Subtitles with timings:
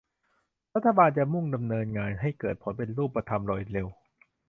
[0.75, 3.87] รัฐบาลจะมุ่งมั่นดำเนินงานให้เกิดผลเป็นรูปธรรมโดยเร็ว